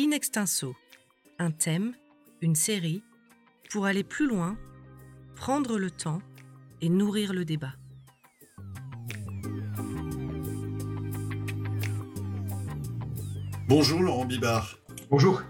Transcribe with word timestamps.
In 0.00 0.12
extenso, 0.12 0.76
un 1.40 1.50
thème, 1.50 1.92
une 2.40 2.54
série, 2.54 3.02
pour 3.68 3.84
aller 3.84 4.04
plus 4.04 4.28
loin, 4.28 4.56
prendre 5.34 5.76
le 5.76 5.90
temps 5.90 6.22
et 6.80 6.88
nourrir 6.88 7.32
le 7.32 7.44
débat. 7.44 7.72
Bonjour 13.66 14.00
Laurent 14.00 14.24
Bibard. 14.24 14.78
Bonjour. 15.10 15.42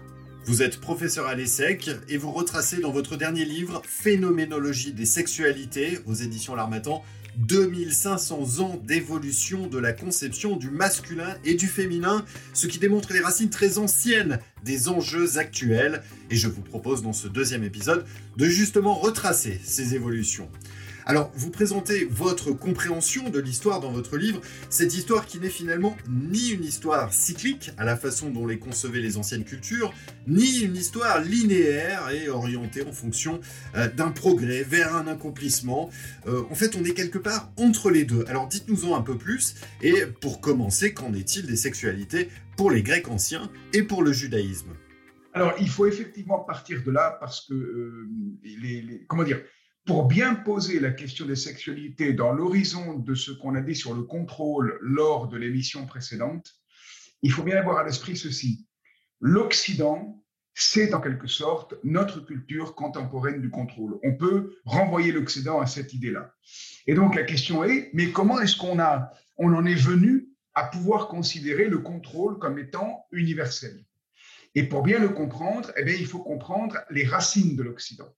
Vous 0.45 0.63
êtes 0.63 0.81
professeur 0.81 1.27
à 1.27 1.35
l'ESSEC 1.35 1.91
et 2.07 2.17
vous 2.17 2.31
retracez 2.31 2.79
dans 2.79 2.91
votre 2.91 3.17
dernier 3.17 3.45
livre 3.45 3.83
Phénoménologie 3.85 4.93
des 4.93 5.05
sexualités 5.05 5.99
aux 6.07 6.15
éditions 6.15 6.55
L'Armatan 6.55 7.03
2500 7.39 8.59
ans 8.59 8.81
d'évolution 8.83 9.67
de 9.67 9.77
la 9.77 9.93
conception 9.93 10.57
du 10.57 10.69
masculin 10.69 11.35
et 11.45 11.55
du 11.55 11.67
féminin, 11.67 12.25
ce 12.53 12.67
qui 12.67 12.79
démontre 12.79 13.13
les 13.13 13.21
racines 13.21 13.49
très 13.49 13.77
anciennes 13.77 14.39
des 14.63 14.89
enjeux 14.89 15.37
actuels. 15.37 16.03
Et 16.29 16.35
je 16.35 16.47
vous 16.47 16.61
propose 16.61 17.01
dans 17.01 17.13
ce 17.13 17.27
deuxième 17.27 17.63
épisode 17.63 18.05
de 18.37 18.45
justement 18.45 18.93
retracer 18.93 19.59
ces 19.63 19.95
évolutions. 19.95 20.49
Alors, 21.05 21.31
vous 21.35 21.49
présentez 21.49 22.05
votre 22.05 22.51
compréhension 22.51 23.29
de 23.29 23.39
l'histoire 23.39 23.79
dans 23.79 23.91
votre 23.91 24.17
livre, 24.17 24.41
cette 24.69 24.93
histoire 24.93 25.25
qui 25.25 25.39
n'est 25.39 25.49
finalement 25.49 25.97
ni 26.07 26.49
une 26.49 26.63
histoire 26.63 27.13
cyclique, 27.13 27.71
à 27.77 27.85
la 27.85 27.95
façon 27.95 28.29
dont 28.29 28.45
les 28.45 28.59
concevaient 28.59 28.99
les 28.99 29.17
anciennes 29.17 29.43
cultures, 29.43 29.93
ni 30.27 30.59
une 30.59 30.75
histoire 30.75 31.21
linéaire 31.21 32.09
et 32.11 32.29
orientée 32.29 32.85
en 32.85 32.91
fonction 32.91 33.39
euh, 33.75 33.87
d'un 33.89 34.11
progrès 34.11 34.63
vers 34.63 34.95
un 34.95 35.07
accomplissement. 35.07 35.89
Euh, 36.27 36.43
en 36.49 36.55
fait, 36.55 36.75
on 36.75 36.83
est 36.83 36.93
quelque 36.93 37.17
part 37.17 37.51
entre 37.57 37.89
les 37.89 38.03
deux. 38.03 38.25
Alors, 38.27 38.47
dites-nous-en 38.47 38.95
un 38.95 39.01
peu 39.01 39.17
plus, 39.17 39.55
et 39.81 40.05
pour 40.21 40.41
commencer, 40.41 40.93
qu'en 40.93 41.13
est-il 41.13 41.47
des 41.47 41.55
sexualités 41.55 42.29
pour 42.55 42.71
les 42.71 42.83
Grecs 42.83 43.07
anciens 43.07 43.49
et 43.73 43.83
pour 43.83 44.03
le 44.03 44.13
judaïsme? 44.13 44.69
Alors, 45.33 45.53
il 45.59 45.69
faut 45.69 45.85
effectivement 45.85 46.39
partir 46.39 46.83
de 46.83 46.91
là 46.91 47.17
parce 47.19 47.47
que, 47.47 47.53
euh, 47.53 48.09
les, 48.43 49.05
comment 49.07 49.23
dire, 49.23 49.41
pour 49.85 50.05
bien 50.05 50.35
poser 50.35 50.79
la 50.79 50.91
question 50.91 51.25
des 51.25 51.35
sexualités 51.35 52.13
dans 52.13 52.31
l'horizon 52.31 52.95
de 52.99 53.15
ce 53.15 53.31
qu'on 53.31 53.55
a 53.55 53.61
dit 53.61 53.75
sur 53.75 53.93
le 53.93 54.03
contrôle 54.03 54.77
lors 54.81 55.27
de 55.27 55.37
l'émission 55.37 55.85
précédente, 55.85 56.53
il 57.21 57.31
faut 57.31 57.43
bien 57.43 57.57
avoir 57.57 57.79
à 57.79 57.83
l'esprit 57.83 58.15
ceci. 58.15 58.67
L'Occident, 59.19 60.23
c'est 60.53 60.93
en 60.93 61.01
quelque 61.01 61.27
sorte 61.27 61.75
notre 61.83 62.19
culture 62.19 62.75
contemporaine 62.75 63.41
du 63.41 63.49
contrôle. 63.49 63.99
On 64.03 64.15
peut 64.15 64.55
renvoyer 64.65 65.11
l'Occident 65.11 65.59
à 65.59 65.65
cette 65.65 65.93
idée-là. 65.93 66.33
Et 66.85 66.93
donc 66.93 67.15
la 67.15 67.23
question 67.23 67.63
est, 67.63 67.89
mais 67.93 68.11
comment 68.11 68.39
est-ce 68.39 68.57
qu'on 68.57 68.77
on 69.37 69.53
en 69.53 69.65
est 69.65 69.75
venu 69.75 70.29
à 70.53 70.65
pouvoir 70.65 71.07
considérer 71.07 71.65
le 71.65 71.79
contrôle 71.79 72.39
comme 72.39 72.59
étant 72.59 73.05
universel? 73.11 73.83
Et 74.55 74.63
pour 74.63 74.83
bien 74.83 74.99
le 74.99 75.09
comprendre, 75.09 75.71
eh 75.77 75.83
bien, 75.83 75.95
il 75.95 76.07
faut 76.07 76.23
comprendre 76.23 76.77
les 76.89 77.05
racines 77.05 77.55
de 77.55 77.63
l'Occident. 77.63 78.09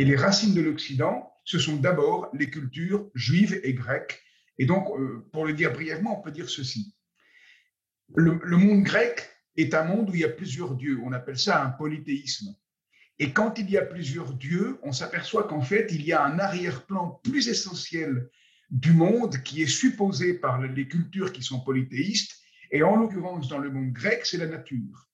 Et 0.00 0.04
les 0.06 0.16
racines 0.16 0.54
de 0.54 0.62
l'Occident, 0.62 1.30
ce 1.44 1.58
sont 1.58 1.76
d'abord 1.76 2.30
les 2.32 2.48
cultures 2.48 3.10
juives 3.14 3.60
et 3.62 3.74
grecques. 3.74 4.22
Et 4.56 4.64
donc, 4.64 4.88
euh, 4.98 5.28
pour 5.30 5.44
le 5.44 5.52
dire 5.52 5.74
brièvement, 5.74 6.18
on 6.18 6.22
peut 6.22 6.30
dire 6.30 6.48
ceci. 6.48 6.94
Le, 8.14 8.56
monde 8.56 8.82
grec 8.82 9.28
est 9.58 9.74
un 9.74 9.84
monde 9.84 10.08
où 10.08 10.14
il 10.14 10.22
y 10.22 10.24
a 10.24 10.30
plusieurs 10.30 10.74
dieux. 10.74 10.98
On 11.04 11.12
appelle 11.12 11.38
ça 11.38 11.62
un 11.62 11.68
polythéisme. 11.68 12.56
Et 13.18 13.34
quand 13.34 13.58
il 13.58 13.68
y 13.68 13.76
a 13.76 13.84
plusieurs 13.84 14.32
dieux, 14.32 14.78
on 14.82 14.92
s'aperçoit 14.92 15.46
qu'en 15.46 15.60
fait, 15.60 15.88
il 15.90 16.02
y 16.02 16.14
a 16.14 16.24
un 16.24 16.38
arrière-plan 16.38 17.20
plus 17.22 17.48
essentiel 17.48 18.30
du 18.70 18.94
monde 18.94 19.42
qui 19.42 19.60
est 19.60 19.66
supposé 19.66 20.32
par 20.32 20.62
les 20.62 20.88
cultures 20.88 21.30
qui 21.30 21.42
sont 21.42 21.60
polythéistes. 21.60 22.40
Et 22.70 22.82
en 22.82 22.96
l'occurrence, 22.96 23.48
dans 23.48 23.58
le 23.58 23.70
monde 23.70 23.92
grec, 23.92 24.24
c'est 24.24 24.38
la 24.38 24.46
nature. 24.46 25.10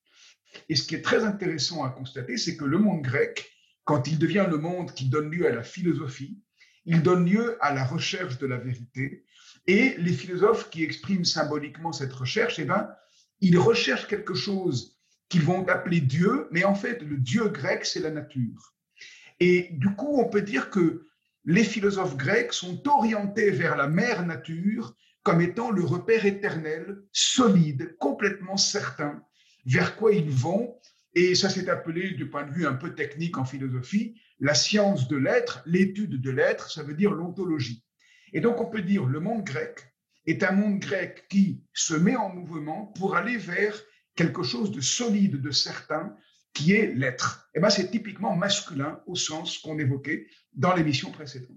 Et 0.68 0.76
ce 0.76 0.86
qui 0.86 0.94
est 0.94 1.02
très 1.02 1.24
intéressant 1.24 1.82
à 1.82 1.90
constater, 1.90 2.36
c'est 2.36 2.56
que 2.56 2.64
le 2.64 2.78
monde 2.78 3.02
grec 3.02 3.50
quand 3.86 4.08
il 4.08 4.18
devient 4.18 4.46
le 4.50 4.58
monde 4.58 4.92
qui 4.92 5.08
donne 5.08 5.30
lieu 5.30 5.46
à 5.46 5.54
la 5.54 5.62
philosophie, 5.62 6.42
il 6.84 7.02
donne 7.02 7.24
lieu 7.24 7.56
à 7.60 7.72
la 7.72 7.84
recherche 7.84 8.36
de 8.38 8.46
la 8.46 8.58
vérité. 8.58 9.24
Et 9.68 9.94
les 9.98 10.12
philosophes 10.12 10.68
qui 10.70 10.82
expriment 10.82 11.24
symboliquement 11.24 11.92
cette 11.92 12.12
recherche, 12.12 12.58
eh 12.58 12.64
ben, 12.64 12.90
ils 13.40 13.58
recherchent 13.58 14.08
quelque 14.08 14.34
chose 14.34 14.98
qu'ils 15.28 15.42
vont 15.42 15.66
appeler 15.68 16.00
Dieu, 16.00 16.48
mais 16.50 16.64
en 16.64 16.74
fait, 16.74 17.00
le 17.02 17.16
Dieu 17.16 17.48
grec, 17.48 17.84
c'est 17.84 18.00
la 18.00 18.10
nature. 18.10 18.74
Et 19.38 19.68
du 19.72 19.94
coup, 19.94 20.20
on 20.20 20.28
peut 20.28 20.42
dire 20.42 20.68
que 20.70 21.06
les 21.44 21.64
philosophes 21.64 22.16
grecs 22.16 22.52
sont 22.52 22.88
orientés 22.88 23.50
vers 23.50 23.76
la 23.76 23.86
mère 23.86 24.26
nature 24.26 24.96
comme 25.22 25.40
étant 25.40 25.70
le 25.70 25.84
repère 25.84 26.26
éternel, 26.26 27.02
solide, 27.12 27.96
complètement 27.98 28.56
certain, 28.56 29.22
vers 29.64 29.96
quoi 29.96 30.12
ils 30.12 30.30
vont 30.30 30.76
et 31.16 31.34
ça 31.34 31.48
s'est 31.48 31.70
appelé, 31.70 32.10
du 32.10 32.28
point 32.28 32.44
de 32.44 32.52
vue 32.52 32.66
un 32.66 32.74
peu 32.74 32.94
technique 32.94 33.38
en 33.38 33.46
philosophie, 33.46 34.20
la 34.38 34.52
science 34.52 35.08
de 35.08 35.16
l'être, 35.16 35.62
l'étude 35.64 36.20
de 36.20 36.30
l'être, 36.30 36.70
ça 36.70 36.82
veut 36.82 36.92
dire 36.92 37.10
l'ontologie. 37.10 37.82
Et 38.34 38.40
donc 38.40 38.60
on 38.60 38.66
peut 38.66 38.82
dire 38.82 39.06
le 39.06 39.18
monde 39.18 39.42
grec 39.42 39.80
est 40.26 40.42
un 40.42 40.52
monde 40.52 40.78
grec 40.78 41.24
qui 41.30 41.64
se 41.72 41.94
met 41.94 42.16
en 42.16 42.28
mouvement 42.28 42.92
pour 42.98 43.16
aller 43.16 43.38
vers 43.38 43.74
quelque 44.14 44.42
chose 44.42 44.70
de 44.70 44.82
solide, 44.82 45.40
de 45.40 45.50
certain, 45.50 46.14
qui 46.52 46.74
est 46.74 46.94
l'être. 46.94 47.48
Et 47.54 47.60
bien 47.60 47.70
c'est 47.70 47.90
typiquement 47.90 48.36
masculin 48.36 49.00
au 49.06 49.14
sens 49.14 49.56
qu'on 49.56 49.78
évoquait 49.78 50.26
dans 50.52 50.74
l'émission 50.74 51.12
précédente. 51.12 51.56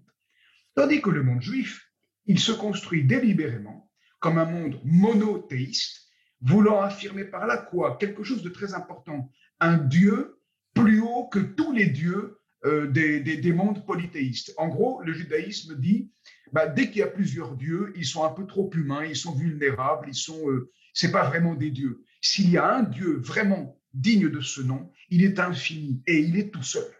Tandis 0.73 1.01
que 1.01 1.09
le 1.09 1.23
monde 1.23 1.41
juif, 1.41 1.91
il 2.27 2.39
se 2.39 2.53
construit 2.53 3.03
délibérément 3.03 3.91
comme 4.19 4.37
un 4.37 4.45
monde 4.45 4.79
monothéiste, 4.85 6.07
voulant 6.39 6.81
affirmer 6.81 7.25
par 7.25 7.45
là 7.45 7.57
quoi 7.57 7.97
Quelque 7.97 8.23
chose 8.23 8.41
de 8.41 8.49
très 8.49 8.73
important, 8.73 9.29
un 9.59 9.77
Dieu 9.77 10.39
plus 10.73 11.01
haut 11.01 11.27
que 11.27 11.39
tous 11.39 11.71
les 11.71 11.87
dieux 11.87 12.39
euh, 12.65 12.87
des, 12.87 13.21
des, 13.21 13.53
mondes 13.53 13.85
polythéistes. 13.85 14.53
En 14.57 14.67
gros, 14.67 15.01
le 15.01 15.13
judaïsme 15.13 15.79
dit, 15.79 16.11
bah, 16.51 16.67
dès 16.67 16.87
qu'il 16.87 16.97
y 16.97 17.03
a 17.03 17.07
plusieurs 17.07 17.55
dieux, 17.55 17.93
ils 17.95 18.05
sont 18.05 18.23
un 18.23 18.31
peu 18.31 18.45
trop 18.45 18.69
humains, 18.73 19.05
ils 19.05 19.15
sont 19.15 19.33
vulnérables, 19.33 20.09
ils 20.09 20.15
sont, 20.15 20.49
euh, 20.49 20.71
c'est 20.93 21.11
pas 21.11 21.27
vraiment 21.27 21.55
des 21.55 21.71
dieux. 21.71 22.03
S'il 22.21 22.49
y 22.49 22.57
a 22.57 22.75
un 22.75 22.83
Dieu 22.83 23.17
vraiment 23.17 23.79
digne 23.93 24.29
de 24.29 24.41
ce 24.41 24.61
nom, 24.61 24.91
il 25.09 25.23
est 25.23 25.39
infini 25.39 26.03
et 26.05 26.19
il 26.19 26.37
est 26.37 26.51
tout 26.51 26.63
seul. 26.63 26.91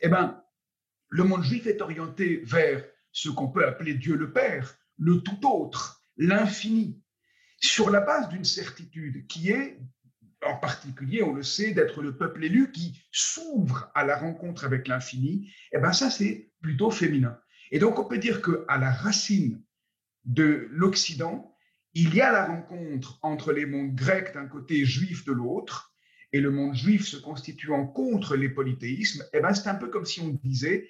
Eh 0.00 0.08
ben, 0.08 0.42
le 1.08 1.24
monde 1.24 1.44
juif 1.44 1.66
est 1.66 1.80
orienté 1.80 2.42
vers 2.44 2.84
ce 3.12 3.28
qu'on 3.28 3.48
peut 3.48 3.66
appeler 3.66 3.94
Dieu 3.94 4.16
le 4.16 4.32
Père, 4.32 4.76
le 4.98 5.20
tout 5.20 5.46
autre, 5.46 6.02
l'infini, 6.16 7.00
sur 7.58 7.90
la 7.90 8.00
base 8.00 8.28
d'une 8.28 8.44
certitude 8.44 9.26
qui 9.26 9.50
est 9.50 9.78
en 10.44 10.56
particulier, 10.56 11.22
on 11.22 11.34
le 11.34 11.42
sait, 11.42 11.72
d'être 11.72 12.02
le 12.02 12.16
peuple 12.16 12.44
élu 12.44 12.70
qui 12.72 13.00
s'ouvre 13.10 13.90
à 13.94 14.04
la 14.04 14.18
rencontre 14.18 14.64
avec 14.64 14.88
l'infini, 14.88 15.50
eh 15.72 15.78
ben 15.78 15.92
ça 15.92 16.10
c'est 16.10 16.50
plutôt 16.60 16.90
féminin. 16.90 17.38
Et 17.70 17.78
donc 17.78 17.98
on 17.98 18.04
peut 18.04 18.18
dire 18.18 18.42
que 18.42 18.64
à 18.68 18.78
la 18.78 18.90
racine 18.90 19.62
de 20.24 20.68
l'Occident, 20.70 21.54
il 21.94 22.14
y 22.14 22.20
a 22.20 22.30
la 22.30 22.46
rencontre 22.46 23.18
entre 23.22 23.52
les 23.52 23.64
mondes 23.64 23.94
grecs 23.94 24.34
d'un 24.34 24.46
côté, 24.46 24.84
juifs 24.84 25.24
de 25.24 25.32
l'autre, 25.32 25.92
et 26.32 26.40
le 26.40 26.50
monde 26.50 26.74
juif 26.74 27.06
se 27.06 27.16
constituant 27.16 27.86
contre 27.86 28.36
les 28.36 28.50
polythéismes. 28.50 29.24
Eh 29.32 29.40
ben 29.40 29.54
c'est 29.54 29.68
un 29.68 29.74
peu 29.74 29.88
comme 29.88 30.04
si 30.04 30.20
on 30.20 30.38
disait 30.44 30.88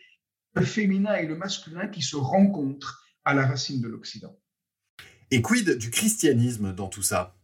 le 0.54 0.64
féminin 0.64 1.14
et 1.14 1.26
le 1.26 1.36
masculin 1.36 1.86
qui 1.88 2.02
se 2.02 2.16
rencontrent 2.16 3.04
à 3.24 3.34
la 3.34 3.46
racine 3.46 3.80
de 3.80 3.88
l'Occident. 3.88 4.36
Et 5.30 5.42
quid 5.42 5.76
du 5.76 5.90
christianisme 5.90 6.72
dans 6.72 6.88
tout 6.88 7.02
ça? 7.02 7.35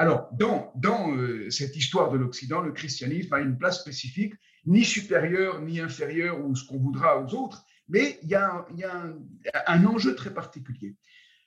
Alors, 0.00 0.30
dans, 0.32 0.72
euh, 1.14 1.50
cette 1.50 1.76
histoire 1.76 2.10
de 2.10 2.16
l'Occident, 2.16 2.62
le 2.62 2.72
christianisme 2.72 3.34
a 3.34 3.40
une 3.40 3.58
place 3.58 3.82
spécifique, 3.82 4.32
ni 4.64 4.82
supérieure, 4.82 5.60
ni 5.60 5.78
inférieure, 5.78 6.42
ou 6.42 6.56
ce 6.56 6.66
qu'on 6.66 6.78
voudra 6.78 7.22
aux 7.22 7.34
autres, 7.34 7.66
mais 7.86 8.18
il 8.22 8.30
y 8.30 8.34
a, 8.34 8.66
un, 9.66 9.84
enjeu 9.84 10.14
très 10.14 10.32
particulier. 10.32 10.96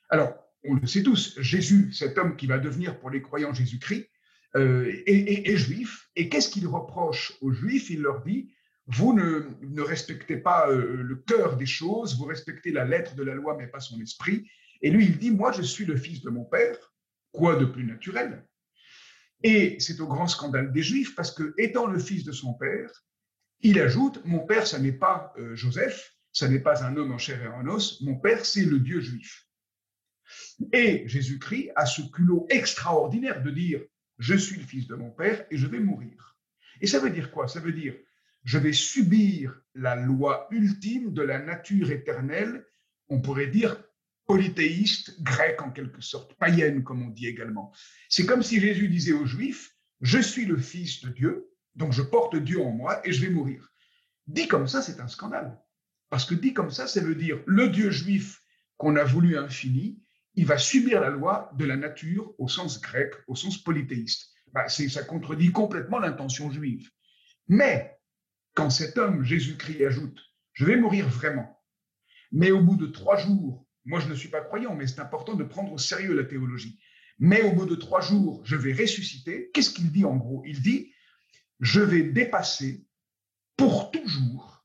Alors, 0.08 0.38
on 0.62 0.74
le 0.74 0.86
sait 0.86 1.02
tous, 1.02 1.34
Jésus, 1.40 1.92
cet 1.92 2.16
homme 2.16 2.36
qui 2.36 2.46
va 2.46 2.58
devenir 2.58 3.00
pour 3.00 3.10
les 3.10 3.22
croyants 3.22 3.52
Jésus-Christ, 3.52 4.08
euh, 4.54 5.02
est, 5.04 5.56
juif. 5.56 6.08
Et 6.14 6.28
qu'est-ce 6.28 6.48
qu'il 6.48 6.68
reproche 6.68 7.32
aux 7.40 7.50
juifs? 7.50 7.90
Il 7.90 8.02
leur 8.02 8.22
dit, 8.22 8.52
vous 8.86 9.14
ne, 9.14 9.48
ne 9.62 9.82
respectez 9.82 10.36
pas 10.36 10.70
euh, 10.70 11.02
le 11.02 11.16
cœur 11.16 11.56
des 11.56 11.66
choses, 11.66 12.16
vous 12.16 12.26
respectez 12.26 12.70
la 12.70 12.84
lettre 12.84 13.16
de 13.16 13.24
la 13.24 13.34
loi, 13.34 13.56
mais 13.58 13.66
pas 13.66 13.80
son 13.80 14.00
esprit. 14.00 14.48
Et 14.80 14.90
lui, 14.90 15.06
il 15.06 15.18
dit, 15.18 15.32
moi, 15.32 15.50
je 15.50 15.62
suis 15.62 15.86
le 15.86 15.96
fils 15.96 16.22
de 16.22 16.30
mon 16.30 16.44
père, 16.44 16.94
Quoi 17.34 17.56
de 17.56 17.64
plus 17.64 17.84
naturel? 17.84 18.46
Et 19.44 19.76
c'est 19.78 20.00
au 20.00 20.08
grand 20.08 20.26
scandale 20.26 20.72
des 20.72 20.82
Juifs 20.82 21.14
parce 21.14 21.30
que, 21.30 21.54
étant 21.58 21.86
le 21.86 21.98
fils 21.98 22.24
de 22.24 22.32
son 22.32 22.54
père, 22.54 22.90
il 23.60 23.78
ajoute 23.78 24.24
Mon 24.24 24.40
père, 24.40 24.66
ça 24.66 24.78
n'est 24.78 24.92
pas 24.92 25.34
euh, 25.38 25.54
Joseph, 25.54 26.16
ça 26.32 26.48
n'est 26.48 26.60
pas 26.60 26.82
un 26.82 26.96
homme 26.96 27.12
en 27.12 27.18
chair 27.18 27.42
et 27.42 27.48
en 27.48 27.66
os, 27.68 28.00
mon 28.00 28.16
père, 28.16 28.44
c'est 28.44 28.64
le 28.64 28.80
Dieu 28.80 29.00
juif. 29.00 29.46
Et 30.72 31.06
Jésus-Christ 31.06 31.72
a 31.76 31.84
ce 31.84 32.00
culot 32.00 32.46
extraordinaire 32.48 33.42
de 33.42 33.50
dire 33.50 33.82
Je 34.18 34.34
suis 34.34 34.56
le 34.56 34.66
fils 34.66 34.86
de 34.86 34.94
mon 34.94 35.10
père 35.10 35.44
et 35.50 35.58
je 35.58 35.66
vais 35.66 35.80
mourir. 35.80 36.38
Et 36.80 36.86
ça 36.86 36.98
veut 36.98 37.10
dire 37.10 37.30
quoi? 37.30 37.46
Ça 37.46 37.60
veut 37.60 37.72
dire 37.72 37.94
Je 38.44 38.56
vais 38.56 38.72
subir 38.72 39.60
la 39.74 39.94
loi 39.94 40.48
ultime 40.50 41.12
de 41.12 41.22
la 41.22 41.38
nature 41.38 41.90
éternelle, 41.90 42.66
on 43.08 43.20
pourrait 43.20 43.48
dire 43.48 43.76
polythéiste 44.26 45.22
grecque 45.22 45.62
en 45.62 45.70
quelque 45.70 46.00
sorte, 46.00 46.34
païenne 46.34 46.82
comme 46.82 47.02
on 47.02 47.10
dit 47.10 47.26
également. 47.26 47.72
C'est 48.08 48.26
comme 48.26 48.42
si 48.42 48.60
Jésus 48.60 48.88
disait 48.88 49.12
aux 49.12 49.26
Juifs, 49.26 49.70
je 50.00 50.18
suis 50.18 50.46
le 50.46 50.56
fils 50.56 51.02
de 51.02 51.10
Dieu, 51.10 51.50
donc 51.74 51.92
je 51.92 52.02
porte 52.02 52.36
Dieu 52.36 52.60
en 52.60 52.70
moi 52.70 53.06
et 53.06 53.12
je 53.12 53.24
vais 53.24 53.32
mourir. 53.32 53.70
Dit 54.26 54.48
comme 54.48 54.68
ça, 54.68 54.82
c'est 54.82 55.00
un 55.00 55.08
scandale. 55.08 55.58
Parce 56.10 56.24
que 56.24 56.34
dit 56.34 56.54
comme 56.54 56.70
ça, 56.70 56.86
ça 56.86 57.00
veut 57.00 57.14
dire 57.14 57.40
le 57.46 57.68
Dieu 57.68 57.90
juif 57.90 58.40
qu'on 58.76 58.96
a 58.96 59.04
voulu 59.04 59.36
infini, 59.36 60.00
il 60.34 60.46
va 60.46 60.58
subir 60.58 61.00
la 61.00 61.10
loi 61.10 61.50
de 61.56 61.64
la 61.64 61.76
nature 61.76 62.34
au 62.38 62.48
sens 62.48 62.80
grec, 62.80 63.12
au 63.28 63.36
sens 63.36 63.62
polythéiste. 63.62 64.32
Bah, 64.52 64.68
ça 64.68 65.02
contredit 65.02 65.52
complètement 65.52 65.98
l'intention 65.98 66.50
juive. 66.50 66.88
Mais 67.48 67.98
quand 68.54 68.70
cet 68.70 68.98
homme, 68.98 69.24
Jésus-Christ, 69.24 69.84
ajoute, 69.84 70.20
je 70.52 70.64
vais 70.64 70.76
mourir 70.76 71.08
vraiment, 71.08 71.60
mais 72.30 72.52
au 72.52 72.60
bout 72.60 72.76
de 72.76 72.86
trois 72.86 73.16
jours, 73.16 73.63
moi 73.84 74.00
je 74.00 74.08
ne 74.08 74.14
suis 74.14 74.28
pas 74.28 74.40
croyant, 74.40 74.74
mais 74.74 74.86
c'est 74.86 75.00
important 75.00 75.34
de 75.34 75.44
prendre 75.44 75.72
au 75.72 75.78
sérieux 75.78 76.14
la 76.14 76.24
théologie, 76.24 76.78
mais 77.18 77.42
au 77.42 77.52
bout 77.52 77.66
de 77.66 77.74
trois 77.74 78.00
jours, 78.00 78.42
je 78.44 78.56
vais 78.56 78.72
ressusciter, 78.72 79.50
qu'est-ce 79.52 79.70
qu'il 79.70 79.92
dit 79.92 80.04
en 80.04 80.16
gros? 80.16 80.42
Il 80.46 80.60
dit, 80.62 80.92
je 81.60 81.80
vais 81.80 82.02
dépasser 82.02 82.86
pour 83.56 83.90
toujours 83.90 84.64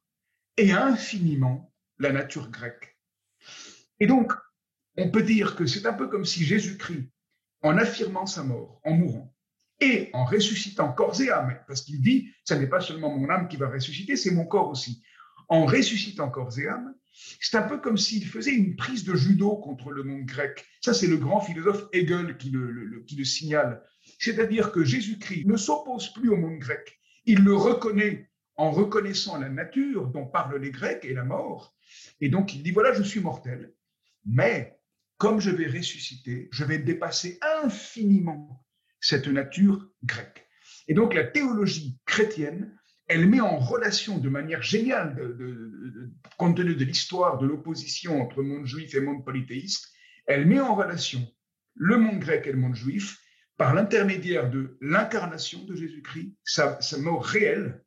et 0.57 0.71
infiniment 0.71 1.73
la 1.99 2.11
nature 2.11 2.49
grecque. 2.49 2.97
Et 3.99 4.07
donc, 4.07 4.33
on 4.97 5.11
peut 5.11 5.23
dire 5.23 5.55
que 5.55 5.65
c'est 5.65 5.85
un 5.85 5.93
peu 5.93 6.07
comme 6.07 6.25
si 6.25 6.43
Jésus-Christ, 6.43 7.09
en 7.61 7.77
affirmant 7.77 8.25
sa 8.25 8.43
mort, 8.43 8.81
en 8.83 8.93
mourant, 8.93 9.35
et 9.81 10.09
en 10.13 10.25
ressuscitant 10.25 10.91
corps 10.91 11.21
et 11.21 11.29
âme, 11.29 11.57
parce 11.67 11.81
qu'il 11.81 12.01
dit, 12.01 12.29
ce 12.43 12.53
n'est 12.53 12.67
pas 12.67 12.81
seulement 12.81 13.15
mon 13.15 13.29
âme 13.29 13.47
qui 13.47 13.57
va 13.57 13.69
ressusciter, 13.69 14.15
c'est 14.15 14.31
mon 14.31 14.45
corps 14.45 14.69
aussi. 14.69 15.03
En 15.49 15.65
ressuscitant 15.65 16.29
corps 16.29 16.57
et 16.59 16.67
âme, 16.67 16.93
c'est 17.11 17.57
un 17.57 17.63
peu 17.63 17.79
comme 17.79 17.97
s'il 17.97 18.25
faisait 18.25 18.53
une 18.53 18.75
prise 18.75 19.03
de 19.03 19.15
judo 19.15 19.57
contre 19.57 19.91
le 19.91 20.03
monde 20.03 20.25
grec. 20.25 20.65
Ça, 20.81 20.93
c'est 20.93 21.07
le 21.07 21.17
grand 21.17 21.41
philosophe 21.41 21.87
Hegel 21.91 22.37
qui 22.37 22.51
le, 22.51 23.03
qui 23.07 23.15
le 23.15 23.25
signale. 23.25 23.83
C'est-à-dire 24.19 24.71
que 24.71 24.83
Jésus-Christ 24.83 25.45
ne 25.45 25.57
s'oppose 25.57 26.13
plus 26.13 26.29
au 26.29 26.37
monde 26.37 26.59
grec. 26.59 26.99
Il 27.25 27.43
le 27.43 27.55
reconnaît 27.55 28.29
en 28.55 28.71
reconnaissant 28.71 29.39
la 29.39 29.49
nature 29.49 30.07
dont 30.07 30.27
parlent 30.27 30.57
les 30.57 30.71
Grecs 30.71 31.03
et 31.03 31.13
la 31.13 31.23
mort. 31.23 31.75
Et 32.21 32.29
donc, 32.29 32.53
il 32.53 32.63
dit, 32.63 32.71
voilà, 32.71 32.93
je 32.93 33.03
suis 33.03 33.19
mortel, 33.19 33.73
mais 34.25 34.79
comme 35.17 35.39
je 35.39 35.51
vais 35.51 35.67
ressusciter, 35.67 36.47
je 36.51 36.63
vais 36.63 36.79
dépasser 36.79 37.39
infiniment 37.61 38.65
cette 39.01 39.27
nature 39.27 39.87
grecque. 40.03 40.47
Et 40.87 40.93
donc 40.93 41.13
la 41.13 41.23
théologie 41.23 41.99
chrétienne, 42.05 42.78
elle 43.09 43.27
met 43.27 43.41
en 43.41 43.57
relation 43.57 44.17
de 44.17 44.29
manière 44.29 44.61
géniale, 44.61 45.15
de, 45.15 46.11
compte 46.37 46.57
tenu 46.57 46.75
de 46.75 46.85
l'histoire 46.85 47.37
de 47.37 47.45
l'opposition 47.45 48.21
entre 48.21 48.41
monde 48.41 48.65
juif 48.65 48.95
et 48.95 49.01
monde 49.01 49.25
polythéiste, 49.25 49.91
elle 50.25 50.45
met 50.45 50.59
en 50.59 50.75
relation 50.75 51.27
le 51.75 51.97
monde 51.97 52.19
grec 52.19 52.47
et 52.47 52.51
le 52.51 52.57
monde 52.57 52.75
juif 52.75 53.19
par 53.57 53.73
l'intermédiaire 53.73 54.49
de 54.49 54.77
l'incarnation 54.79 55.65
de 55.65 55.75
Jésus-Christ, 55.75 56.33
sa, 56.45 56.79
mort 56.99 57.25
réelle, 57.25 57.83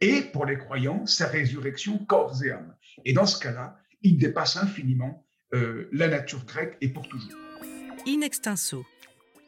et 0.00 0.22
pour 0.22 0.46
les 0.46 0.58
croyants, 0.58 1.06
sa 1.06 1.26
résurrection 1.26 1.98
corps 2.04 2.44
et 2.44 2.52
âme. 2.52 2.76
Et 3.04 3.12
dans 3.12 3.26
ce 3.26 3.40
cas-là, 3.40 3.80
il 4.02 4.16
dépasse 4.16 4.56
infiniment 4.56 5.26
euh, 5.54 5.88
la 5.90 6.06
nature 6.06 6.44
grecque 6.44 6.76
et 6.80 6.88
pour 6.88 7.08
toujours. 7.08 7.32
In 8.06 8.20
extenso, 8.20 8.86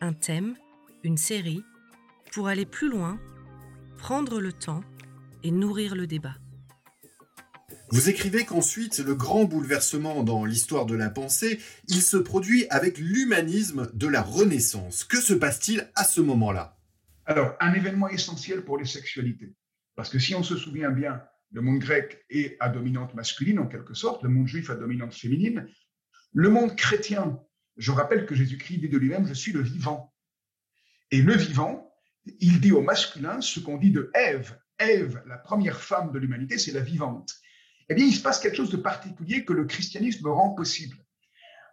un 0.01 0.13
thème 0.13 0.57
une 1.03 1.17
série, 1.17 1.65
pour 2.33 2.49
aller 2.49 2.67
plus 2.67 2.91
loin, 2.91 3.19
prendre 3.97 4.41
le 4.41 4.53
temps 4.53 4.83
et 5.43 5.51
nourrir 5.51 5.95
le 5.95 6.07
débat. 6.07 6.37
Vous 7.93 8.09
écrivez 8.09 8.45
qu'ensuite, 8.45 8.99
le 8.99 9.15
grand 9.15 9.45
bouleversement 9.45 10.23
dans 10.23 10.45
l'histoire 10.45 10.87
de 10.87 10.95
la 10.95 11.11
pensée, 11.11 11.59
il 11.89 12.03
se 12.03 12.17
produit 12.17 12.67
avec 12.71 12.99
l'humanisme 12.99 13.91
de 13.95 14.07
la 14.07 14.23
Renaissance. 14.23 15.03
Que 15.03 15.21
se 15.21 15.35
passe-t-il 15.35 15.91
à 15.97 16.05
ce 16.05 16.21
moment-là? 16.21 16.79
Alors, 17.27 17.57
un 17.61 17.75
événement 17.75 18.09
essentiel 18.09 18.65
pour 18.65 18.79
les 18.79 18.85
sexualités. 18.85 19.55
Parce 19.97 20.09
que 20.09 20.21
si 20.21 20.35
on 20.35 20.43
se 20.43 20.57
souvient 20.57 20.91
bien, 20.91 21.23
le 21.53 21.63
monde 21.63 21.81
grec 21.81 22.25
est 22.31 22.57
à 22.61 22.69
dominante 22.69 23.15
masculine 23.15 23.59
en 23.59 23.67
quelque 23.67 23.95
sorte, 23.95 24.23
le 24.23 24.29
monde 24.29 24.47
juif 24.47 24.71
à 24.71 24.77
dominante 24.77 25.15
féminine. 25.15 25.67
Le 26.33 26.49
monde 26.49 26.77
chrétien, 26.77 27.41
je 27.77 27.91
rappelle 27.91 28.25
que 28.25 28.37
Jésus-Christ 28.37 28.79
dit 28.79 28.89
de 28.89 28.99
lui-même, 28.99 29.27
je 29.27 29.35
suis 29.35 29.53
le 29.53 29.63
vivant. 29.63 30.15
Et 31.11 31.23
le 31.23 31.35
vivant, 31.35 31.93
il 32.39 32.61
dit 32.61 32.71
au 32.71 32.83
masculin 32.83 33.41
ce 33.41 33.59
qu'on 33.59 33.79
dit 33.79 33.91
de 33.91 34.13
Ève. 34.15 34.57
Ève, 34.81 35.23
la 35.27 35.39
première 35.39 35.81
femme 35.81 36.11
de 36.11 36.19
l'humanité, 36.19 36.59
c'est 36.59 36.73
la 36.73 36.81
vivante. 36.81 37.35
Eh 37.89 37.95
bien, 37.95 38.07
il 38.07 38.15
se 38.15 38.23
passe 38.23 38.41
quelque 38.41 38.57
chose 38.57 38.71
de 38.71 38.77
particulier 38.77 39.45
que 39.45 39.53
le 39.53 39.65
christianisme 39.65 40.27
rend 40.29 40.51
possible. 40.51 40.97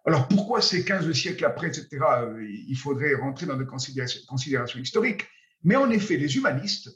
Alors, 0.06 0.28
pourquoi 0.28 0.62
ces 0.62 0.86
15 0.86 1.12
siècles 1.12 1.46
après, 1.46 1.68
etc., 1.68 1.88
euh, 2.02 2.46
il 2.46 2.78
faudrait 2.78 3.16
rentrer 3.16 3.46
dans 3.46 3.58
des 3.58 3.66
considérations, 3.66 4.80
historiques? 4.80 5.26
Mais 5.64 5.76
en 5.76 5.90
effet, 5.90 6.18
les 6.18 6.38
humanistes, 6.38 6.90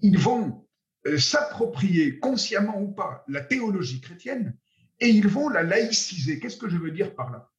ils 0.00 0.18
vont 0.18 0.66
euh, 1.06 1.18
s'approprier, 1.18 2.18
consciemment 2.18 2.80
ou 2.80 2.92
pas, 2.92 3.24
la 3.28 3.40
théologie 3.40 4.00
chrétienne 4.00 4.56
et 5.00 5.08
ils 5.08 5.28
vont 5.28 5.48
la 5.48 5.62
laïciser. 5.62 6.38
Qu'est-ce 6.38 6.56
que 6.56 6.68
je 6.68 6.76
veux 6.76 6.90
dire 6.90 7.14
par 7.14 7.30
là? 7.30 7.50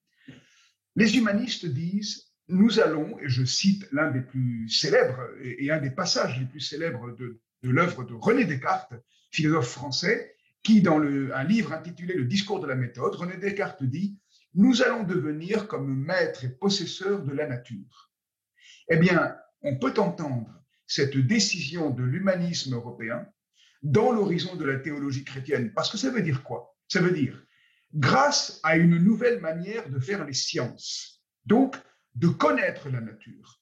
Les 0.96 1.18
humanistes 1.18 1.66
disent 1.66 2.26
nous 2.48 2.80
allons, 2.80 3.20
et 3.20 3.28
je 3.28 3.44
cite 3.44 3.88
l'un 3.92 4.12
des 4.12 4.22
plus 4.22 4.70
célèbres 4.70 5.20
et, 5.42 5.72
un 5.72 5.80
des 5.80 5.90
passages 5.90 6.40
les 6.40 6.46
plus 6.46 6.60
célèbres 6.60 7.12
de, 7.16 7.42
l'œuvre 7.64 8.04
de 8.04 8.14
René 8.14 8.46
Descartes, 8.46 8.94
philosophe 9.32 9.70
français, 9.70 10.36
qui, 10.64 10.82
dans 10.82 11.00
un 11.00 11.44
livre 11.44 11.74
intitulé 11.74 12.16
Le 12.16 12.26
discours 12.26 12.60
de 12.60 12.68
la 12.68 12.76
méthode, 12.76 13.16
René 13.16 13.38
Descartes 13.38 13.84
dit 13.84 14.20
Nous 14.54 14.82
allons 14.82 15.04
devenir 15.04 15.68
comme 15.68 16.06
maîtres 16.06 16.44
et 16.44 16.50
possesseurs 16.50 17.24
de 17.24 17.34
la 17.34 17.48
nature. 17.48 18.12
Eh 18.90 18.98
bien, 18.98 19.36
on 19.62 19.78
peut 19.78 19.94
entendre 19.98 20.50
cette 20.88 21.18
décision 21.18 21.90
de 21.90 22.04
l'humanisme 22.04 22.76
européen 22.76 23.28
dans 23.82 24.12
l'horizon 24.12 24.56
de 24.56 24.66
la 24.66 24.80
théologie 24.80 25.24
chrétienne. 25.24 25.72
Parce 25.74 25.92
que 25.92 25.98
ça 25.98 26.10
veut 26.10 26.22
dire 26.22 26.44
quoi? 26.44 26.76
Ça 26.88 27.02
veut 27.02 27.12
dire, 27.12 27.44
grâce 27.94 28.60
à 28.64 28.78
une 28.78 28.98
nouvelle 28.98 29.40
manière 29.40 29.90
de 29.90 30.00
faire 30.00 30.26
les 30.26 30.34
sciences, 30.34 31.24
donc 31.46 31.76
de 32.16 32.28
connaître 32.28 32.90
la 32.90 33.02
nature, 33.02 33.62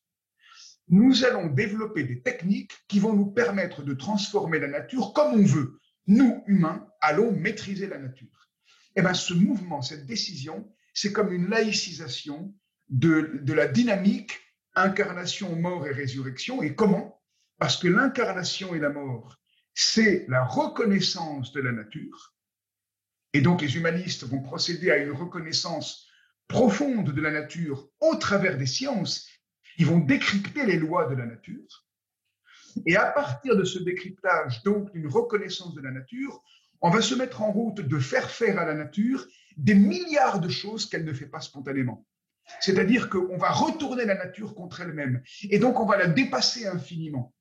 nous 0.94 1.25
allons 1.25 1.48
développer 1.48 2.04
des 2.04 2.22
techniques 2.22 2.74
qui 2.88 3.00
vont 3.00 3.13
nous 3.13 3.25
permettre 3.25 3.81
de 3.81 3.95
transformer 3.95 4.60
la 4.60 4.68
nature 4.68 5.12
comme 5.13 5.34
on 5.34 5.44
veut. 5.44 5.80
Nous, 6.06 6.44
humains, 6.45 6.88
allons 7.01 7.31
maîtriser 7.31 7.88
la 7.88 7.98
nature. 7.98 8.50
Et 8.95 9.00
eh 9.00 9.01
bien, 9.01 9.16
ce 9.16 9.34
mouvement, 9.34 9.81
cette 9.81 10.06
décision, 10.06 10.72
c'est 10.94 11.12
comme 11.12 11.34
une 11.34 11.50
laïcisation 11.50 12.54
de, 12.90 13.40
de 13.42 13.54
la 13.54 13.68
dynamique 13.68 14.40
incarnation, 14.75 15.56
mort 15.56 15.88
et 15.88 15.92
résurrection. 15.92 16.62
Et 16.62 16.75
comment? 16.75 17.19
Parce 17.57 17.78
que 17.78 17.88
l'incarnation 17.88 18.75
et 18.75 18.79
la 18.79 18.89
mort, 18.89 19.39
c'est 19.74 20.25
la 20.27 20.46
reconnaissance 20.46 21.53
de 21.53 21.62
la 21.62 21.72
nature. 21.72 22.36
Et 23.34 23.41
donc, 23.41 23.63
les 23.63 23.77
humanistes 23.77 24.25
vont 24.25 24.41
procéder 24.41 24.91
à 24.91 24.98
une 24.98 25.12
reconnaissance 25.12 26.08
profonde 26.48 27.12
de 27.12 27.22
la 27.22 27.32
nature 27.32 27.89
au 28.00 28.15
travers 28.15 28.60
des 28.60 28.68
sciences. 28.68 29.27
Ils 29.77 29.86
vont 29.86 30.00
décrypter 30.00 30.65
les 30.65 30.77
lois 30.77 31.08
de 31.08 31.15
la 31.15 31.25
nature. 31.25 31.86
Et 32.86 32.96
à 32.96 33.12
partir 33.12 33.56
de 33.56 33.63
ce 33.63 33.80
décryptage, 33.80 34.63
donc 34.63 34.92
d'une 34.94 35.08
reconnaissance 35.08 35.74
de 35.75 35.82
la 35.82 35.92
nature, 35.92 36.44
on 36.82 36.89
va 36.89 37.01
se 37.01 37.15
mettre 37.15 37.42
en 37.42 37.51
route 37.51 37.82
de 37.82 38.00
faire 38.00 38.30
faire 38.30 38.60
à 38.60 38.65
la 38.65 38.74
nature 38.74 39.25
des 39.58 39.75
milliards 39.75 40.39
de 40.39 40.50
choses 40.50 40.88
qu'elle 40.88 41.06
ne 41.06 41.13
fait 41.13 41.27
pas 41.27 41.39
spontanément. 41.39 42.06
C'est-à-dire 42.60 43.10
qu'on 43.10 43.38
va 43.38 43.51
retourner 43.51 44.06
la 44.06 44.15
nature 44.15 44.53
contre 44.53 44.82
elle-même. 44.82 45.22
Et 45.50 45.60
donc, 45.60 45.80
on 45.80 45.86
va 45.86 45.98
la 45.98 46.08
dépasser 46.08 46.68
infiniment. 46.68 47.34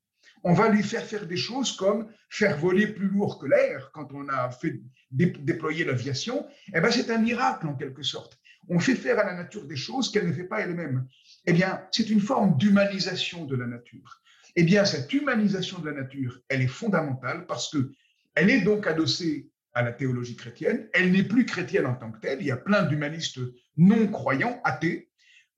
On 0.45 0.53
va 0.53 0.69
lui 0.69 0.83
faire 0.83 1.03
faire 1.03 1.25
des 1.25 1.37
choses 1.37 1.75
comme 1.75 2.09
faire 2.29 2.57
voler 2.57 2.87
plus 2.87 3.07
lourd 3.07 3.39
que 3.39 3.47
l'air 3.47 3.91
quand 3.93 4.13
on 4.13 4.27
a 4.29 4.51
fait 4.51 4.81
déployer 5.11 5.85
l'aviation. 5.85 6.45
Eh 6.73 6.79
ben, 6.79 6.91
c'est 6.91 7.09
un 7.09 7.17
miracle 7.17 7.67
en 7.67 7.75
quelque 7.75 8.03
sorte 8.03 8.39
on 8.69 8.79
fait 8.79 8.95
faire 8.95 9.19
à 9.19 9.23
la 9.23 9.35
nature 9.35 9.65
des 9.65 9.75
choses 9.75 10.11
qu'elle 10.11 10.27
ne 10.27 10.33
fait 10.33 10.45
pas 10.45 10.61
elle-même. 10.61 11.07
Eh 11.45 11.53
bien, 11.53 11.81
c'est 11.91 12.09
une 12.09 12.21
forme 12.21 12.57
d'humanisation 12.57 13.45
de 13.45 13.55
la 13.55 13.67
nature. 13.67 14.21
Eh 14.55 14.63
bien, 14.63 14.85
cette 14.85 15.11
humanisation 15.13 15.79
de 15.79 15.89
la 15.89 16.01
nature, 16.01 16.39
elle 16.49 16.61
est 16.61 16.67
fondamentale 16.67 17.45
parce 17.47 17.69
que 17.69 17.91
elle 18.35 18.49
est 18.49 18.61
donc 18.61 18.87
adossée 18.87 19.49
à 19.73 19.81
la 19.81 19.91
théologie 19.91 20.35
chrétienne. 20.35 20.87
Elle 20.93 21.11
n'est 21.11 21.23
plus 21.23 21.45
chrétienne 21.45 21.85
en 21.85 21.95
tant 21.95 22.11
que 22.11 22.19
telle. 22.19 22.41
Il 22.41 22.47
y 22.47 22.51
a 22.51 22.57
plein 22.57 22.83
d'humanistes 22.83 23.39
non 23.77 24.07
croyants, 24.07 24.61
athées. 24.63 25.09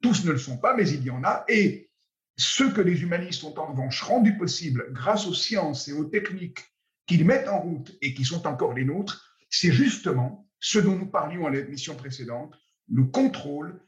Tous 0.02 0.26
ne 0.26 0.32
le 0.32 0.38
sont 0.38 0.58
pas, 0.58 0.76
mais 0.76 0.90
il 0.90 1.04
y 1.04 1.10
en 1.10 1.24
a. 1.24 1.46
Et 1.48 1.90
ce 2.38 2.64
que 2.64 2.82
les 2.82 3.02
humanistes 3.02 3.44
ont 3.44 3.58
en 3.58 3.68
revanche 3.68 4.02
rendu 4.02 4.38
possible 4.38 4.88
grâce 4.92 5.26
aux 5.26 5.34
sciences 5.34 5.88
et 5.88 5.94
aux 5.94 6.06
techniques 6.06 6.60
qu'ils 7.06 7.26
mettent 7.26 7.48
en 7.48 7.60
route 7.60 7.96
et 8.02 8.14
qui 8.14 8.26
sont 8.26 8.46
encore 8.48 8.74
les 8.74 8.86
nôtres, 8.86 9.38
c'est 9.50 9.72
justement 9.72 10.48
ce 10.60 10.80
dont 10.80 10.96
nous 10.96 11.06
parlions 11.06 11.46
à 11.46 11.50
l'émission 11.50 11.96
précédente, 11.96 12.56
le 12.90 13.04
contrôle 13.06 13.82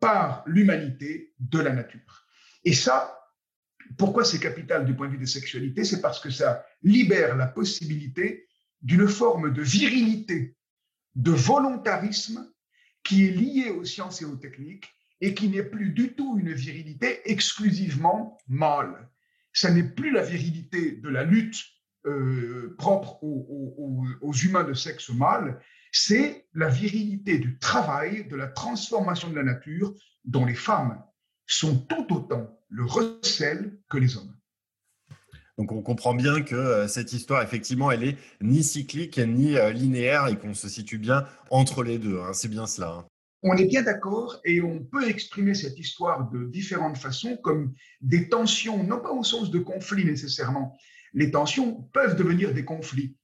par 0.00 0.44
l'humanité 0.46 1.34
de 1.40 1.58
la 1.58 1.72
nature. 1.72 2.26
Et 2.64 2.72
ça, 2.72 3.18
pourquoi 3.96 4.24
c'est 4.24 4.38
capital 4.38 4.84
du 4.84 4.94
point 4.94 5.06
de 5.06 5.12
vue 5.12 5.18
des 5.18 5.26
sexualités? 5.26 5.84
C'est 5.84 6.00
parce 6.00 6.20
que 6.20 6.30
ça 6.30 6.64
libère 6.82 7.36
la 7.36 7.46
possibilité 7.46 8.48
d'une 8.82 9.08
forme 9.08 9.52
de 9.52 9.62
virilité, 9.62 10.56
de 11.14 11.32
volontarisme 11.32 12.48
qui 13.02 13.26
est 13.26 13.30
liée 13.30 13.70
aux 13.70 13.84
sciences 13.84 14.22
et 14.22 14.24
aux 14.24 14.36
techniques 14.36 14.88
et 15.20 15.34
qui 15.34 15.48
n'est 15.48 15.64
plus 15.64 15.90
du 15.90 16.14
tout 16.14 16.38
une 16.38 16.52
virilité 16.52 17.20
exclusivement 17.30 18.38
mâle. 18.46 19.08
Ça 19.52 19.70
n'est 19.72 19.88
plus 19.88 20.12
la 20.12 20.22
virilité 20.22 20.92
de 20.92 21.08
la 21.08 21.24
lutte 21.24 21.56
euh, 22.06 22.76
propre 22.78 23.18
aux, 23.22 24.32
humains 24.32 24.62
de 24.62 24.74
sexe 24.74 25.08
mâle, 25.08 25.60
c'est 25.92 26.46
la 26.54 26.68
virilité 26.68 27.38
du 27.38 27.58
travail, 27.58 28.26
de 28.28 28.36
la 28.36 28.48
transformation 28.48 29.30
de 29.30 29.36
la 29.36 29.42
nature, 29.42 29.94
dont 30.24 30.44
les 30.44 30.54
femmes 30.54 31.02
sont 31.46 31.76
tout 31.76 32.12
autant 32.12 32.58
le 32.68 32.84
recel 32.84 33.78
que 33.88 33.98
les 33.98 34.16
hommes. 34.16 34.34
Donc 35.56 35.72
on 35.72 35.82
comprend 35.82 36.14
bien 36.14 36.42
que 36.42 36.54
euh, 36.54 36.88
cette 36.88 37.12
histoire, 37.12 37.42
effectivement, 37.42 37.90
elle 37.90 38.04
est 38.04 38.16
ni 38.40 38.62
cyclique 38.62 39.18
ni 39.18 39.56
euh, 39.56 39.72
linéaire 39.72 40.28
et 40.28 40.38
qu'on 40.38 40.54
se 40.54 40.68
situe 40.68 40.98
bien 40.98 41.26
entre 41.50 41.82
les 41.82 41.98
deux. 41.98 42.20
Hein. 42.20 42.32
C'est 42.32 42.48
bien 42.48 42.66
cela. 42.66 42.90
Hein. 42.90 43.06
On 43.42 43.56
est 43.56 43.66
bien 43.66 43.82
d'accord 43.82 44.40
et 44.44 44.60
on 44.62 44.80
peut 44.80 45.08
exprimer 45.08 45.54
cette 45.54 45.78
histoire 45.78 46.30
de 46.30 46.44
différentes 46.44 46.98
façons, 46.98 47.36
comme 47.36 47.74
des 48.00 48.28
tensions, 48.28 48.82
non 48.84 49.00
pas 49.00 49.12
au 49.12 49.24
sens 49.24 49.50
de 49.50 49.58
conflit 49.58 50.04
nécessairement. 50.04 50.76
Les 51.12 51.30
tensions 51.30 51.82
peuvent 51.92 52.16
devenir 52.16 52.52
des 52.52 52.64
conflits, 52.64 53.16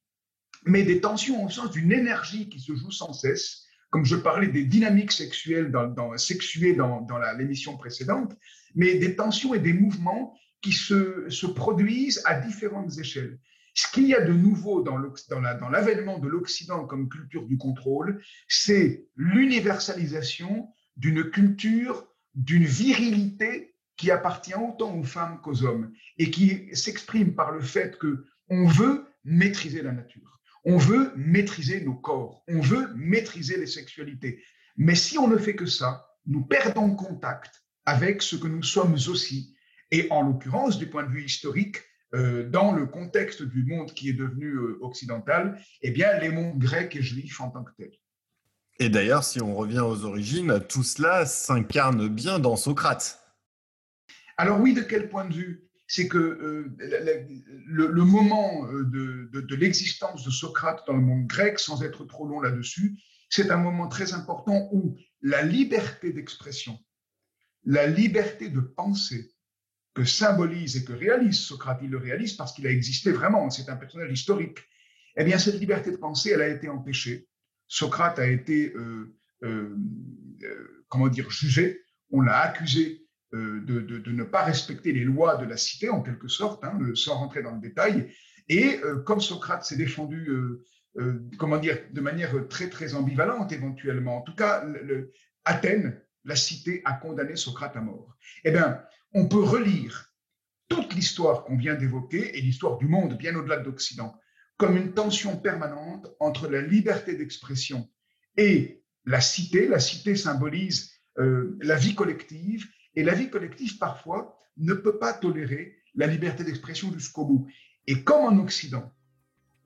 mais 0.65 0.83
des 0.83 1.01
tensions 1.01 1.45
au 1.45 1.51
sens 1.51 1.71
d'une 1.71 1.93
énergie 1.93 2.49
qui 2.49 2.61
se 2.61 2.75
joue 2.75 2.91
sans 2.91 3.13
cesse, 3.13 3.65
comme 3.91 4.05
je 4.05 4.17
parlais 4.17 4.49
des 4.49 4.65
dynamiques 4.65 5.13
sexuelles 5.13 5.71
dans, 5.71 6.17
sexuées 6.17 6.75
dans, 6.75 7.07
l'émission 7.39 7.77
précédente, 7.77 8.37
mais 8.75 8.97
des 8.97 9.15
tensions 9.15 9.55
et 9.55 9.61
des 9.61 9.73
mouvements 9.73 10.37
qui 10.63 10.73
se, 10.73 11.29
se 11.29 11.47
produisent 11.47 12.23
à 12.25 12.41
différentes 12.41 12.99
échelles. 12.99 13.39
Ce 13.75 13.91
qu'il 13.93 14.07
y 14.07 14.15
a 14.15 14.21
de 14.21 14.33
nouveau 14.33 14.83
dans 14.83 15.69
l'avènement 15.69 16.19
de 16.19 16.29
l'Occident 16.29 16.87
comme 16.87 17.09
culture 17.09 17.45
du 17.47 17.59
contrôle, 17.59 18.23
c'est 18.49 19.07
l'universalisation 19.17 20.69
d'une 20.97 21.31
culture, 21.31 22.07
d'une 22.35 22.65
virilité 22.65 23.75
qui 23.97 24.11
appartient 24.11 24.55
autant 24.55 24.97
aux 24.97 25.05
femmes 25.05 25.41
qu'aux 25.41 25.65
hommes 25.65 25.93
et 26.19 26.31
qui 26.31 26.69
s'exprime 26.75 27.35
par 27.35 27.53
le 27.53 27.61
fait 27.61 27.99
que 27.99 28.25
on 28.49 28.67
veut 28.67 29.07
maîtriser 29.25 29.83
la 29.83 29.93
nature, 29.93 30.41
on 30.65 30.79
veut 30.79 31.13
maîtriser 31.17 31.81
nos 31.83 31.95
corps, 31.95 32.43
on 32.49 32.61
veut 32.61 32.89
maîtriser 32.95 33.59
les 33.59 33.67
sexualités. 33.67 34.43
Mais 34.77 34.95
si 34.95 35.19
on 35.19 35.29
ne 35.29 35.37
fait 35.37 35.55
que 35.55 35.67
ça, 35.67 36.07
nous 36.27 36.45
perdons 36.45 36.95
contact 36.95 37.63
avec 37.87 38.23
ce 38.23 38.37
que 38.37 38.49
nous 38.49 38.63
sommes 38.63 38.95
aussi. 38.95 39.55
Et 39.91 40.07
en 40.11 40.23
l'occurrence, 40.23 40.79
du 40.79 40.89
point 40.89 41.05
de 41.05 41.11
vue 41.11 41.25
historique, 41.25 41.79
euh, 42.15 42.49
dans 42.49 42.73
le 42.73 42.87
contexte 42.87 43.43
du 43.43 43.65
monde 43.65 43.93
qui 43.93 44.09
est 44.09 44.15
devenu 44.15 44.47
euh, 44.47 44.79
occidental, 44.83 45.61
eh 45.83 45.91
bien, 45.91 46.19
les 46.19 46.29
mondes 46.31 46.59
grecs 46.59 46.95
et 46.97 47.03
juifs 47.03 47.41
en 47.41 47.51
tant 47.51 47.65
que 47.65 47.73
tels. 47.77 47.93
Et 48.81 48.89
d'ailleurs, 48.89 49.25
si 49.25 49.41
on 49.41 49.55
revient 49.55 49.81
aux 49.81 50.05
origines, 50.05 50.61
tout 50.69 50.83
cela 50.83 51.27
s'incarne 51.27 52.09
bien 52.09 52.39
dans 52.39 52.57
Socrate. 52.57 53.21
Alors 54.37 54.61
oui, 54.61 54.75
de 54.75 54.83
quel 54.83 55.09
point 55.09 55.27
de 55.27 55.35
vue? 55.35 55.69
C'est 55.87 56.09
que 56.09 56.19
euh, 56.19 56.77
le, 57.67 58.05
moment 58.05 58.67
de, 58.73 59.29
de 59.33 59.55
l'existence 59.55 60.25
de 60.25 60.31
Socrate 60.31 60.83
dans 60.87 60.95
le 60.95 61.03
monde 61.03 61.27
grec, 61.27 61.59
sans 61.59 61.83
être 61.83 62.05
trop 62.05 62.27
long 62.27 62.41
là-dessus, 62.41 62.99
c'est 63.29 63.51
un 63.51 63.59
moment 63.59 63.89
très 63.89 64.15
important 64.15 64.69
où 64.73 64.97
la 65.21 65.43
liberté 65.43 66.13
d'expression, 66.13 66.79
la 67.65 67.87
liberté 67.87 68.49
de 68.49 68.61
penser, 68.61 69.35
que 69.95 70.05
symbolise 70.05 70.77
et 70.77 70.85
que 70.85 70.93
réalise 70.93 71.39
Socrate, 71.39 71.81
il 71.83 71.91
le 71.91 71.99
réalise 71.99 72.35
parce 72.35 72.53
qu'il 72.53 72.67
a 72.67 72.71
existé 72.71 73.13
vraiment, 73.13 73.49
c'est 73.49 73.69
un 73.69 73.77
personnage 73.77 74.13
historique, 74.13 74.59
eh 75.17 75.25
bien 75.25 75.39
cette 75.39 75.61
liberté 75.61 75.93
de 75.93 75.97
penser, 75.97 76.31
elle 76.31 76.43
a 76.43 76.49
été 76.49 76.69
empêchée. 76.69 77.29
Socrate 77.69 78.19
a 78.19 78.27
été, 78.27 78.73
euh, 78.75 79.17
euh, 79.45 79.77
euh, 80.43 80.85
comment 80.89 81.09
dire, 81.09 81.31
jugé, 81.31 81.83
on 82.11 82.21
l'a 82.21 82.41
accusé 82.41 83.04
de, 83.35 84.11
ne 84.11 84.25
pas 84.25 84.45
respecter 84.45 84.93
les 84.93 85.05
lois 85.05 85.37
de 85.37 85.45
la 85.45 85.57
cité, 85.57 85.89
en 85.91 86.03
quelque 86.03 86.29
sorte, 86.29 86.65
hein, 86.65 86.79
sans 86.95 87.17
rentrer 87.17 87.43
dans 87.43 87.53
le 87.53 87.61
détail. 87.61 88.13
Et 88.49 88.81
comme 89.05 89.21
Socrate 89.21 89.65
s'est 89.65 89.77
défendu, 89.77 90.29
comment 91.39 91.59
dire, 91.59 91.79
de 91.93 92.01
manière 92.01 92.47
très, 92.49 92.69
très 92.69 92.95
ambivalente 92.95 93.53
éventuellement, 93.53 94.19
en 94.19 94.23
tout 94.23 94.35
cas, 94.35 94.65
Athènes, 95.45 96.01
la 96.25 96.37
cité, 96.37 96.83
a 96.85 96.93
condamné 96.93 97.37
Socrate 97.37 97.77
à 97.77 97.81
mort. 97.81 98.17
Eh 98.45 98.51
bien, 98.51 98.83
on 99.15 99.27
peut 99.27 99.43
relire 99.43 100.13
toute 100.69 100.95
l'histoire 100.95 101.45
qu'on 101.45 101.57
vient 101.57 101.75
d'évoquer 101.75 102.39
et 102.39 102.41
l'histoire 102.41 102.79
du 102.79 102.87
monde 102.87 103.17
bien 103.17 103.35
au-delà 103.35 103.59
de 103.59 103.65
l'Occident 103.65 104.15
comme 104.57 104.77
une 104.77 104.93
tension 104.93 105.37
permanente 105.37 106.07
entre 106.21 106.49
la 106.49 106.61
liberté 106.61 107.17
d'expression 107.17 107.89
et 108.37 108.83
la 109.05 109.21
cité. 109.21 109.67
La 109.67 109.81
cité 109.81 110.17
symbolise 110.17 110.93
euh, 111.19 111.57
la 111.61 111.77
vie 111.77 111.95
collective 111.95 112.67
et 112.97 113.03
la 113.03 113.15
vie 113.15 113.31
collective 113.31 113.79
parfois 113.79 114.37
ne 114.57 114.75
peut 114.75 114.99
pas 114.99 115.13
tolérer 115.13 115.77
la 115.95 116.07
liberté 116.07 116.45
d'expression 116.45 116.93
jusqu'au 116.93 117.25
bout. 117.25 117.47
Et 117.87 118.03
comme 118.03 118.25
en 118.25 118.43
Occident, 118.43 118.93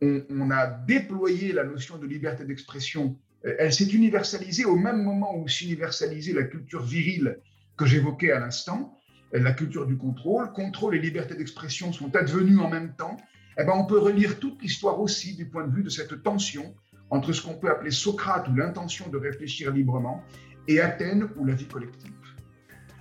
on, 0.00 0.50
a 0.50 0.66
déployé 0.66 1.52
la 1.52 1.64
notion 1.64 1.99
de 1.99 2.06
liberté 2.06 2.44
d'expression, 2.44 3.16
euh, 3.44 3.54
elle 3.58 3.73
s'est 3.73 3.88
universalisée 3.88 4.64
au 4.64 4.76
même 4.76 5.02
moment 5.02 5.37
où 5.37 5.49
s'universalisait 5.49 6.32
la 6.32 6.44
culture 6.44 6.82
virile 6.82 7.40
que 7.76 7.85
j'évoquais 7.85 8.32
à 8.32 8.38
l'instant, 8.38 8.99
la 9.32 9.52
culture 9.52 9.87
du 9.87 9.97
contrôle, 9.97 10.52
contrôle 10.52 10.97
et 10.97 10.99
liberté 10.99 11.35
d'expression 11.35 11.92
sont 11.92 12.14
advenus 12.16 12.58
en 12.61 12.68
même 12.68 12.94
temps, 12.94 13.16
eh 13.58 13.64
ben 13.64 13.73
on 13.75 13.85
peut 13.85 13.99
relire 13.99 14.38
toute 14.38 14.62
l'histoire 14.62 15.00
aussi 15.00 15.35
du 15.35 15.47
point 15.47 15.66
de 15.66 15.75
vue 15.75 15.82
de 15.82 15.90
cette 15.90 16.23
tension 16.23 16.75
entre 17.11 17.32
ce 17.32 17.42
qu'on 17.42 17.54
peut 17.54 17.70
appeler 17.70 17.90
Socrate 17.90 18.49
ou 18.49 18.54
l'intention 18.54 19.08
de 19.08 19.18
réfléchir 19.18 19.73
librement 19.73 20.23
et 20.66 20.80
Athènes 20.80 21.28
ou 21.37 21.44
la 21.44 21.54
vie 21.54 21.66
collective. 21.66 22.12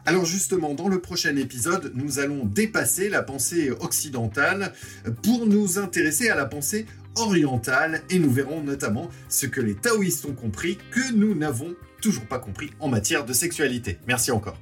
Alors 0.08 0.24
justement, 0.24 0.74
dans 0.74 0.88
le 0.88 1.02
prochain 1.02 1.36
épisode, 1.36 1.92
nous 1.94 2.20
allons 2.20 2.46
dépasser 2.46 3.10
la 3.10 3.24
pensée 3.24 3.72
occidentale 3.72 4.72
pour 5.22 5.46
nous 5.46 5.80
intéresser 5.80 6.30
à 6.30 6.36
la 6.36 6.46
pensée 6.46 6.86
orientale 7.18 8.02
et 8.10 8.18
nous 8.18 8.32
verrons 8.32 8.64
notamment 8.64 9.10
ce 9.28 9.48
que 9.48 9.60
les 9.60 9.76
taoïstes 9.76 10.24
ont 10.24 10.34
compris 10.34 10.78
que 10.92 11.12
nous 11.14 11.36
n'avons 11.36 11.76
toujours 12.02 12.26
pas 12.26 12.40
compris 12.40 12.70
en 12.80 12.88
matière 12.88 13.26
de 13.26 13.34
sexualité. 13.34 14.00
Merci 14.08 14.32
encore. 14.32 14.58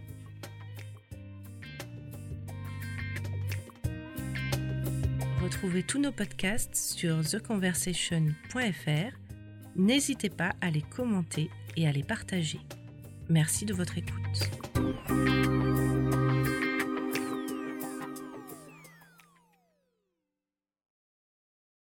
Retrouvez 5.43 5.83
tous 5.83 5.99
nos 5.99 6.11
podcasts 6.11 6.75
sur 6.75 7.21
theconversation.fr. 7.23 9.15
N'hésitez 9.75 10.29
pas 10.31 10.55
à 10.61 10.71
les 10.71 10.81
commenter 10.81 11.51
et 11.77 11.87
à 11.87 11.91
les 11.91 12.03
partager. 12.03 12.61
Merci 13.29 13.65
de 13.65 13.75
votre 13.75 13.99
écoute. 13.99 14.49
Música 14.75 15.84